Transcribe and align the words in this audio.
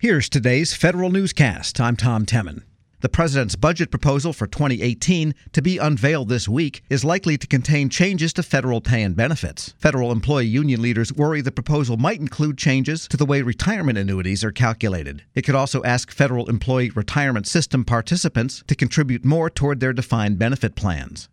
Here's 0.00 0.28
today's 0.28 0.74
federal 0.74 1.10
newscast. 1.10 1.80
I'm 1.80 1.96
Tom 1.96 2.24
Temin. 2.24 2.62
The 3.00 3.08
president's 3.08 3.56
budget 3.56 3.90
proposal 3.90 4.32
for 4.32 4.46
2018 4.46 5.34
to 5.50 5.60
be 5.60 5.78
unveiled 5.78 6.28
this 6.28 6.48
week 6.48 6.84
is 6.88 7.04
likely 7.04 7.36
to 7.36 7.48
contain 7.48 7.88
changes 7.88 8.32
to 8.34 8.44
federal 8.44 8.80
pay 8.80 9.02
and 9.02 9.16
benefits. 9.16 9.74
Federal 9.76 10.12
employee 10.12 10.46
union 10.46 10.80
leaders 10.80 11.12
worry 11.12 11.40
the 11.40 11.50
proposal 11.50 11.96
might 11.96 12.20
include 12.20 12.56
changes 12.56 13.08
to 13.08 13.16
the 13.16 13.26
way 13.26 13.42
retirement 13.42 13.98
annuities 13.98 14.44
are 14.44 14.52
calculated. 14.52 15.24
It 15.34 15.42
could 15.42 15.56
also 15.56 15.82
ask 15.82 16.12
federal 16.12 16.48
employee 16.48 16.90
retirement 16.90 17.48
system 17.48 17.84
participants 17.84 18.62
to 18.68 18.76
contribute 18.76 19.24
more 19.24 19.50
toward 19.50 19.80
their 19.80 19.92
defined 19.92 20.38
benefit 20.38 20.76
plans. 20.76 21.28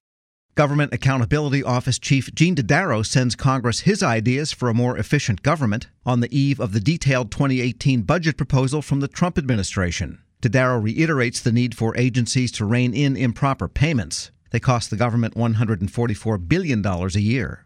Government 0.56 0.94
Accountability 0.94 1.62
Office 1.62 2.00
Chief 2.00 2.34
Gene 2.34 2.56
Dodaro 2.56 3.06
sends 3.06 3.36
Congress 3.36 3.82
his 3.82 4.02
ideas 4.02 4.54
for 4.54 4.70
a 4.70 4.74
more 4.74 4.98
efficient 4.98 5.44
government 5.44 5.88
on 6.06 6.22
the 6.22 6.34
eve 6.34 6.62
of 6.62 6.72
the 6.72 6.80
detailed 6.80 7.30
2018 7.30 8.04
budget 8.04 8.38
proposal 8.38 8.82
from 8.82 9.02
the 9.02 9.10
Trump 9.10 9.38
administration. 9.38 10.20
Dodaro 10.42 10.82
reiterates 10.82 11.42
the 11.42 11.52
need 11.52 11.76
for 11.76 11.98
agencies 11.98 12.54
to 12.54 12.64
rein 12.64 12.94
in 12.94 13.18
improper 13.18 13.68
payments. 13.68 14.32
They 14.52 14.62
cost 14.62 14.90
the 14.90 14.96
government 14.96 15.36
$144 15.36 16.48
billion 16.48 16.86
a 16.86 17.08
year. 17.20 17.65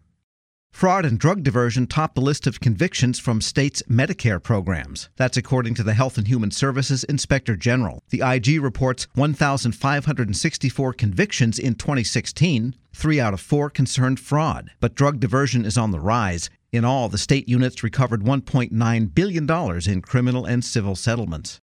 Fraud 0.71 1.03
and 1.03 1.19
drug 1.19 1.43
diversion 1.43 1.87
top 1.87 2.15
the 2.15 2.21
list 2.21 2.47
of 2.47 2.61
convictions 2.61 3.19
from 3.19 3.41
states' 3.41 3.83
Medicare 3.89 4.41
programs. 4.41 5.09
That's 5.17 5.35
according 5.35 5.73
to 5.75 5.83
the 5.83 5.93
Health 5.93 6.17
and 6.17 6.27
Human 6.27 6.51
Services 6.51 7.03
Inspector 7.03 7.53
General. 7.57 8.01
The 8.11 8.21
IG 8.21 8.61
reports 8.61 9.07
1,564 9.15 10.93
convictions 10.93 11.59
in 11.59 11.75
2016. 11.75 12.75
Three 12.93 13.19
out 13.19 13.33
of 13.33 13.41
four 13.41 13.69
concerned 13.69 14.21
fraud. 14.21 14.71
But 14.79 14.95
drug 14.95 15.19
diversion 15.19 15.65
is 15.65 15.77
on 15.77 15.91
the 15.91 15.99
rise. 15.99 16.49
In 16.71 16.85
all, 16.85 17.09
the 17.09 17.17
state 17.17 17.49
units 17.49 17.83
recovered 17.83 18.21
$1.9 18.21 19.13
billion 19.13 19.89
in 19.89 20.01
criminal 20.01 20.45
and 20.45 20.63
civil 20.63 20.95
settlements. 20.95 21.59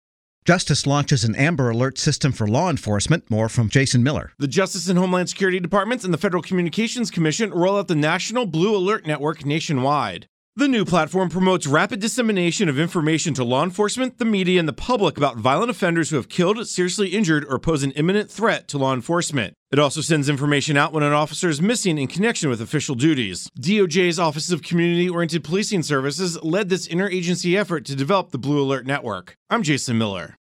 Justice 0.44 0.88
launches 0.88 1.22
an 1.22 1.36
Amber 1.36 1.70
Alert 1.70 1.98
system 1.98 2.32
for 2.32 2.48
law 2.48 2.68
enforcement. 2.68 3.30
More 3.30 3.48
from 3.48 3.68
Jason 3.68 4.02
Miller. 4.02 4.32
The 4.38 4.48
Justice 4.48 4.88
and 4.88 4.98
Homeland 4.98 5.28
Security 5.28 5.60
Departments 5.60 6.04
and 6.04 6.12
the 6.12 6.18
Federal 6.18 6.42
Communications 6.42 7.12
Commission 7.12 7.52
roll 7.52 7.78
out 7.78 7.86
the 7.86 7.94
National 7.94 8.44
Blue 8.46 8.74
Alert 8.74 9.06
Network 9.06 9.46
nationwide. 9.46 10.26
The 10.54 10.68
new 10.68 10.84
platform 10.84 11.30
promotes 11.30 11.66
rapid 11.66 12.00
dissemination 12.00 12.68
of 12.68 12.78
information 12.78 13.32
to 13.34 13.42
law 13.42 13.64
enforcement, 13.64 14.18
the 14.18 14.26
media, 14.26 14.60
and 14.60 14.68
the 14.68 14.74
public 14.74 15.16
about 15.16 15.38
violent 15.38 15.70
offenders 15.70 16.10
who 16.10 16.16
have 16.16 16.28
killed, 16.28 16.68
seriously 16.68 17.08
injured, 17.08 17.46
or 17.48 17.58
pose 17.58 17.82
an 17.82 17.92
imminent 17.92 18.30
threat 18.30 18.68
to 18.68 18.76
law 18.76 18.92
enforcement. 18.92 19.54
It 19.70 19.78
also 19.78 20.02
sends 20.02 20.28
information 20.28 20.76
out 20.76 20.92
when 20.92 21.04
an 21.04 21.14
officer 21.14 21.48
is 21.48 21.62
missing 21.62 21.96
in 21.96 22.06
connection 22.06 22.50
with 22.50 22.60
official 22.60 22.94
duties. 22.94 23.48
DOJ's 23.58 24.18
Office 24.18 24.52
of 24.52 24.60
Community 24.60 25.08
Oriented 25.08 25.42
Policing 25.42 25.84
Services 25.84 26.38
led 26.42 26.68
this 26.68 26.86
interagency 26.86 27.58
effort 27.58 27.86
to 27.86 27.96
develop 27.96 28.30
the 28.30 28.38
Blue 28.38 28.60
Alert 28.60 28.84
Network. 28.84 29.38
I'm 29.48 29.62
Jason 29.62 29.96
Miller. 29.96 30.36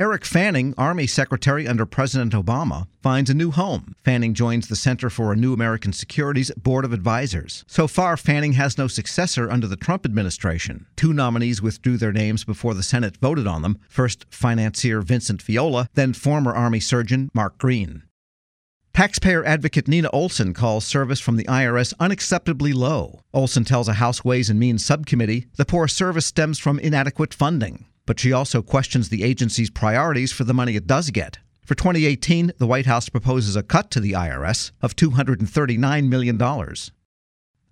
Eric 0.00 0.24
Fanning, 0.24 0.74
Army 0.78 1.06
Secretary 1.06 1.68
under 1.68 1.84
President 1.84 2.32
Obama, 2.32 2.86
finds 3.02 3.28
a 3.28 3.34
new 3.34 3.50
home. 3.50 3.94
Fanning 4.02 4.32
joins 4.32 4.66
the 4.66 4.74
Center 4.74 5.10
for 5.10 5.32
a 5.32 5.36
New 5.36 5.52
American 5.52 5.92
Security's 5.92 6.50
Board 6.52 6.86
of 6.86 6.94
Advisors. 6.94 7.62
So 7.68 7.86
far, 7.86 8.16
Fanning 8.16 8.54
has 8.54 8.78
no 8.78 8.88
successor 8.88 9.50
under 9.50 9.66
the 9.66 9.76
Trump 9.76 10.06
administration. 10.06 10.86
Two 10.96 11.12
nominees 11.12 11.60
withdrew 11.60 11.98
their 11.98 12.12
names 12.12 12.42
before 12.42 12.72
the 12.72 12.82
Senate 12.82 13.18
voted 13.18 13.46
on 13.46 13.60
them 13.60 13.78
first 13.88 14.24
financier 14.30 15.02
Vincent 15.02 15.42
Viola, 15.42 15.88
then 15.94 16.14
former 16.14 16.52
Army 16.52 16.80
surgeon 16.80 17.30
Mark 17.34 17.58
Green. 17.58 18.02
Taxpayer 18.94 19.44
advocate 19.44 19.88
Nina 19.88 20.10
Olson 20.10 20.54
calls 20.54 20.86
service 20.86 21.20
from 21.20 21.36
the 21.36 21.44
IRS 21.44 21.94
unacceptably 22.00 22.74
low. 22.74 23.20
Olson 23.32 23.64
tells 23.64 23.88
a 23.88 23.94
House 23.94 24.24
Ways 24.24 24.50
and 24.50 24.58
Means 24.58 24.84
subcommittee 24.84 25.46
the 25.56 25.64
poor 25.64 25.86
service 25.86 26.26
stems 26.26 26.58
from 26.58 26.78
inadequate 26.78 27.34
funding 27.34 27.86
but 28.06 28.18
she 28.18 28.32
also 28.32 28.62
questions 28.62 29.08
the 29.08 29.22
agency's 29.22 29.70
priorities 29.70 30.32
for 30.32 30.44
the 30.44 30.54
money 30.54 30.76
it 30.76 30.86
does 30.86 31.10
get. 31.10 31.38
For 31.64 31.74
2018, 31.74 32.52
the 32.58 32.66
White 32.66 32.86
House 32.86 33.08
proposes 33.08 33.54
a 33.54 33.62
cut 33.62 33.90
to 33.92 34.00
the 34.00 34.12
IRS 34.12 34.72
of 34.80 34.96
$239 34.96 36.08
million. 36.08 36.40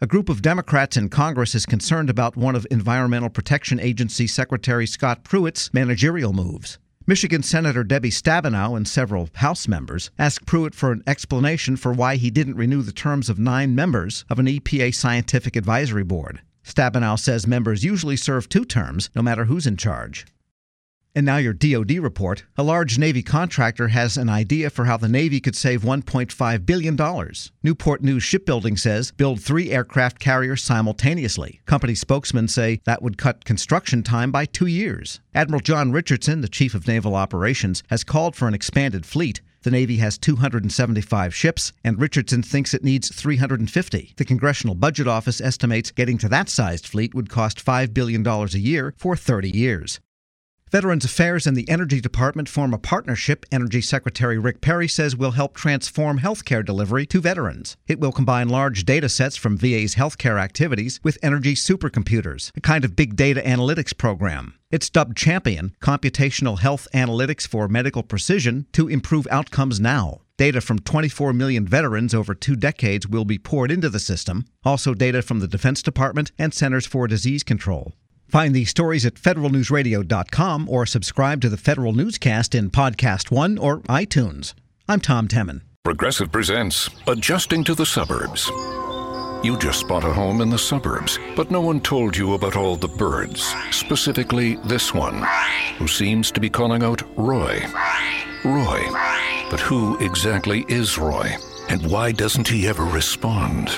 A 0.03 0.07
group 0.07 0.29
of 0.29 0.41
Democrats 0.41 0.97
in 0.97 1.09
Congress 1.09 1.55
is 1.55 1.67
concerned 1.67 2.09
about 2.09 2.37
one 2.37 2.57
of 2.57 2.67
Environmental 2.71 3.29
Protection 3.29 3.79
Agency 3.79 4.27
Secretary 4.27 4.87
Scott 4.87 5.25
Pruitt's 5.25 5.75
managerial 5.75 6.33
moves. 6.33 6.79
Michigan 7.07 7.43
Senator 7.43 7.83
Debbie 7.83 8.11
Stabenow 8.11 8.77
and 8.77 8.87
several 8.87 9.29
House 9.35 9.67
members 9.67 10.11
asked 10.19 10.47
Pruitt 10.47 10.75
for 10.75 10.93
an 10.93 11.03
explanation 11.07 11.77
for 11.77 11.93
why 11.93 12.17
he 12.17 12.31
didn't 12.31 12.55
renew 12.55 12.83
the 12.83 12.93
terms 12.93 13.29
of 13.29 13.39
nine 13.39 13.75
members 13.75 14.25
of 14.31 14.39
an 14.39 14.47
EPA 14.47 14.95
scientific 14.95 15.57
advisory 15.57 16.05
board. 16.05 16.41
Stabenow 16.65 17.19
says 17.19 17.47
members 17.47 17.85
usually 17.85 18.17
serve 18.17 18.49
two 18.49 18.65
terms, 18.65 19.11
no 19.15 19.23
matter 19.23 19.45
who's 19.47 19.67
in 19.67 19.77
charge. 19.77 20.27
And 21.13 21.27
now 21.27 21.39
your 21.39 21.53
DoD 21.53 21.99
report. 21.99 22.45
A 22.57 22.63
large 22.63 22.97
Navy 22.97 23.23
contractor 23.23 23.89
has 23.89 24.17
an 24.17 24.29
idea 24.29 24.71
for 24.71 24.85
how 24.85 24.97
the 24.97 25.09
Navy 25.09 25.41
could 25.41 25.57
save 25.57 25.83
$1.5 25.83 26.67
billion. 26.67 26.97
Newport 27.65 28.03
News 28.03 28.23
Shipbuilding 28.23 28.77
says 28.77 29.11
build 29.11 29.41
three 29.41 29.73
aircraft 29.73 30.21
carriers 30.21 30.63
simultaneously. 30.63 31.61
Company 31.67 31.97
spokesmen 31.97 32.47
say 32.47 32.81
that 32.85 33.03
would 33.03 33.19
cut 33.19 33.45
construction 33.45 34.05
time 34.05 34.31
by 34.31 34.45
two 34.45 34.67
years. 34.67 35.21
Admiral 35.35 35.61
John 35.61 35.91
Richardson, 35.91 36.43
the 36.43 36.49
Chief 36.49 36.75
of 36.75 36.87
Naval 36.87 37.17
Operations, 37.17 37.83
has 37.91 38.05
called 38.05 38.37
for 38.37 38.47
an 38.47 38.55
expanded 38.55 39.05
fleet. 39.05 39.41
The 39.63 39.71
Navy 39.71 39.99
has 39.99 40.17
275 40.17 41.35
ships, 41.35 41.73
and 41.85 42.01
Richardson 42.01 42.43
thinks 42.43 42.73
it 42.73 42.83
needs 42.83 43.15
350. 43.15 44.15
The 44.17 44.25
Congressional 44.25 44.75
Budget 44.75 45.07
Office 45.07 45.39
estimates 45.39 45.91
getting 45.91 46.17
to 46.19 46.31
that 46.31 46.49
sized 46.49 46.87
fleet 46.87 47.15
would 47.15 47.29
cost 47.29 47.63
$5 47.63 47.93
billion 47.93 48.27
a 48.27 48.47
year 48.57 48.95
for 48.97 49.17
30 49.17 49.51
years. 49.51 50.01
Veterans 50.71 51.05
Affairs 51.05 51.49
and 51.49 51.57
the 51.57 51.69
Energy 51.69 52.01
Department 52.01 52.49
form 52.49 52.73
a 52.73 52.79
partnership 52.79 53.45
Energy 53.51 53.81
Secretary 53.81 54.39
Rick 54.39 54.61
Perry 54.61 54.87
says 54.87 55.17
will 55.17 55.33
help 55.33 55.57
transform 55.57 56.21
healthcare 56.21 56.65
delivery 56.65 57.05
to 57.07 57.21
veterans. 57.21 57.77
It 57.89 57.99
will 57.99 58.13
combine 58.13 58.49
large 58.49 58.85
data 58.85 59.09
sets 59.09 59.37
from 59.37 59.57
VA's 59.57 59.97
healthcare 59.97 60.41
activities 60.41 61.01
with 61.03 61.19
energy 61.25 61.57
supercomputers, 61.57 62.53
a 62.57 62.61
kind 62.61 62.85
of 62.85 62.95
big 62.95 63.17
data 63.17 63.41
analytics 63.41 63.97
program. 63.99 64.55
It's 64.71 64.89
dubbed 64.89 65.17
Champion 65.17 65.75
Computational 65.81 66.61
Health 66.61 66.87
Analytics 66.95 67.49
for 67.49 67.67
Medical 67.67 68.05
Precision 68.05 68.67
to 68.73 68.87
improve 68.87 69.27
outcomes 69.29 69.81
now. 69.81 70.21
Data 70.37 70.61
from 70.61 70.79
24 70.79 71.33
million 71.33 71.67
veterans 71.67 72.15
over 72.15 72.33
two 72.33 72.55
decades 72.55 73.09
will 73.09 73.25
be 73.25 73.39
poured 73.39 73.73
into 73.73 73.89
the 73.89 73.99
system, 73.99 74.45
also 74.65 74.95
data 74.95 75.21
from 75.21 75.41
the 75.41 75.49
Defense 75.49 75.83
Department 75.83 76.31
and 76.39 76.55
Centers 76.55 76.87
for 76.87 77.09
Disease 77.09 77.43
Control. 77.43 77.93
Find 78.31 78.55
these 78.55 78.71
stories 78.71 79.05
at 79.05 79.15
federalnewsradio.com 79.15 80.69
or 80.69 80.87
subscribe 80.87 81.41
to 81.41 81.49
the 81.49 81.57
Federal 81.57 81.93
Newscast 81.93 82.55
in 82.55 82.71
Podcast 82.71 83.33
One 83.33 83.59
or 83.59 83.81
iTunes. 83.81 84.55
I'm 84.89 85.01
Tom 85.01 85.27
Temin. 85.27 85.63
Progressive 85.83 86.31
presents 86.31 86.89
Adjusting 87.09 87.65
to 87.65 87.75
the 87.75 87.85
Suburbs. 87.85 88.49
You 89.43 89.57
just 89.59 89.89
bought 89.89 90.05
a 90.05 90.13
home 90.13 90.43
in 90.43 90.49
the 90.51 90.59
suburbs, 90.59 91.19
but 91.35 91.51
no 91.51 91.61
one 91.61 91.81
told 91.81 92.17
you 92.17 92.35
about 92.35 92.55
all 92.55 92.77
the 92.77 92.87
birds, 92.87 93.53
specifically 93.73 94.55
this 94.65 94.95
one, 94.95 95.27
who 95.79 95.89
seems 95.89 96.31
to 96.31 96.41
be 96.41 96.51
calling 96.51 96.85
out 96.85 97.03
Roy. 97.19 97.61
Roy. 98.45 98.81
But 99.51 99.59
who 99.59 99.99
exactly 99.99 100.65
is 100.69 100.99
Roy? 100.99 101.35
And 101.71 101.89
why 101.89 102.11
doesn't 102.11 102.49
he 102.49 102.67
ever 102.67 102.83
respond? 102.83 103.71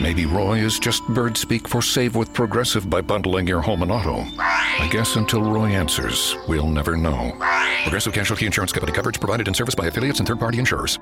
Maybe 0.00 0.24
Roy 0.24 0.60
is 0.60 0.78
just 0.78 1.06
bird 1.08 1.36
speak 1.36 1.68
for 1.68 1.82
save 1.82 2.16
with 2.16 2.32
Progressive 2.32 2.88
by 2.88 3.02
bundling 3.02 3.46
your 3.46 3.60
home 3.60 3.82
and 3.82 3.92
auto. 3.92 4.24
I 4.38 4.88
guess 4.90 5.16
until 5.16 5.42
Roy 5.42 5.66
answers, 5.66 6.34
we'll 6.48 6.66
never 6.66 6.96
know. 6.96 7.36
Progressive 7.82 8.14
Casualty 8.14 8.46
Insurance 8.46 8.72
Company 8.72 8.92
coverage 8.92 9.20
provided 9.20 9.48
in 9.48 9.52
service 9.54 9.74
by 9.74 9.86
affiliates 9.86 10.18
and 10.18 10.26
third 10.26 10.38
party 10.38 10.58
insurers. 10.58 10.98